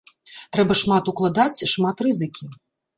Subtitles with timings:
[0.57, 2.55] Трэба шмат укладаць, шмат рызыкі.